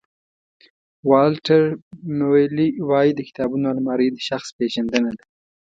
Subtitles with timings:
[1.09, 1.63] والټر
[2.19, 5.23] مویلي وایي د کتابونو المارۍ د شخص پېژندنه ده.